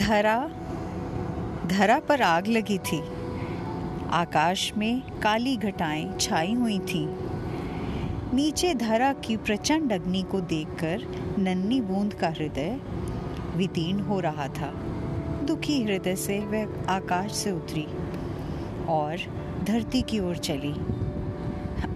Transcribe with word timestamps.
धरा 0.00 0.50
धरा 1.66 1.98
पर 1.98 2.22
आग 2.22 2.46
लगी 2.46 2.78
थी। 2.78 3.00
आकाश 4.10 4.72
में 4.76 5.00
काली 5.20 5.56
घटाएँ 5.56 6.18
छाई 6.20 6.54
हुई 6.54 6.78
थीं। 6.78 7.06
नीचे 8.34 8.74
धरा 8.74 9.12
की 9.12 9.36
प्रचंड 9.36 9.92
अग्नि 9.92 10.22
को 10.22 10.40
देखकर 10.40 11.02
नन्ही 11.38 11.80
बूंद 11.80 12.14
का 12.14 12.28
हृदय 12.28 12.80
विदीर्ण 13.56 14.00
हो 14.00 14.20
रहा 14.20 14.48
था। 14.48 14.72
दुखी 15.44 15.82
हृदय 15.84 16.16
से 16.16 16.38
वह 16.38 16.92
आकाश 16.92 17.32
से 17.32 17.50
उतरी 17.50 17.86
और 18.88 19.18
धरती 19.64 20.02
की 20.02 20.20
ओर 20.20 20.36
चली। 20.36 20.74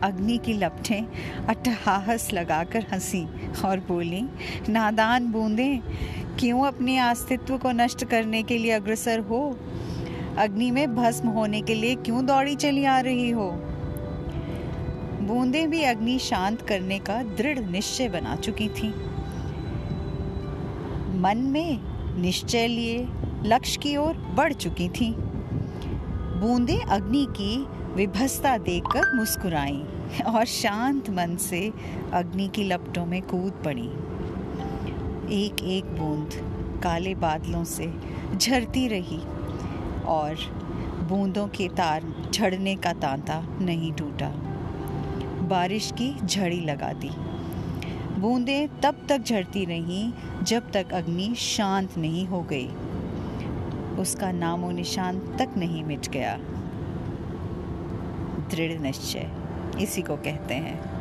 अग्नि 0.02 0.38
की 0.38 0.52
लपटें 0.52 1.02
अट्टहास 1.46 2.32
लगाकर 2.32 2.86
हँसी 2.92 3.26
और 3.64 3.80
बोली, 3.80 4.22
नादान 4.68 5.32
बूंदे 5.32 5.80
क्यों 6.38 6.66
अपने 6.66 6.98
अस्तित्व 6.98 7.58
को 7.58 7.70
नष्ट 7.70 8.04
करने 8.04 8.42
के 8.42 8.58
लिए 8.58 8.70
अग्रसर 8.70 9.18
हो? 9.18 9.58
अग्नि 10.38 10.70
में 10.70 10.96
भस्म 10.96 11.28
होने 11.28 11.62
के 11.62 11.74
लिए 11.74 11.94
क्यों 11.94 12.26
दौड़ी 12.26 12.54
चली 12.54 12.84
आ 12.84 13.00
रही 13.00 13.30
हो? 13.30 13.50
बूंदे 15.20 15.66
भी 15.66 15.82
अग्नि 15.82 16.18
शांत 16.18 16.62
करने 16.62 16.98
का 16.98 17.22
दृढ़ 17.22 17.58
निश्चय 17.58 18.08
बना 18.08 18.36
चुकी 18.36 18.68
थी। 18.68 18.88
मन 21.20 21.38
में 21.38 21.78
निश्चय 22.20 22.66
लिए 22.66 23.08
लक्ष्य 23.42 23.80
की 23.82 23.96
ओर 23.96 24.14
बढ़ 24.14 24.52
चुकी 24.52 24.88
थी। 24.88 25.14
बूंदे 26.40 26.80
अग्नि 26.88 27.26
की 27.30 27.66
विभस्ता 27.94 28.58
देखकर 28.58 29.14
मुस्कुराई 29.14 29.84
और 30.26 30.44
शांत 30.44 31.10
मन 31.10 31.36
से 31.36 31.72
अग्नि 32.12 32.48
की 32.48 32.64
लपटों 32.64 33.06
में 33.06 33.22
कूद 33.22 33.62
पड़ी। 33.64 33.90
एक 35.30 35.62
एक 35.62 35.84
बूंद 35.84 36.30
काले 36.82 37.14
बादलों 37.14 37.64
से 37.64 37.94
झरती 38.36 38.88
रही 38.88 39.18
और 40.04 40.34
बूंदों 41.08 41.48
के 41.48 41.68
तार 41.68 42.30
झड़ने 42.34 42.76
का 42.76 42.92
तांता 42.92 43.46
नहीं 43.60 43.92
टूटा। 43.92 44.28
बारिश 45.46 45.92
की 45.92 46.26
झड़ी 46.26 46.60
लगा 46.60 46.92
दी। 46.92 47.10
बूंदें 48.20 48.80
तब 48.80 49.06
तक 49.08 49.18
झड़ती 49.18 49.64
रहीं 49.64 50.12
जब 50.42 50.72
तक 50.72 50.92
अग्नि 50.92 51.34
शांत 51.34 51.98
नहीं 51.98 52.26
हो 52.26 52.42
गई। 52.42 52.68
उसका 53.98 54.32
नामो 54.32 54.70
निशान 54.70 55.18
तक 55.18 55.48
नहीं 55.56 55.84
मिट 55.84 56.08
गया। 56.08 56.36
दृढ़ 58.50 58.80
निश्चय। 58.80 59.30
इसी 59.80 60.02
को 60.02 60.16
कहते 60.16 60.54
हैं। 60.54 60.93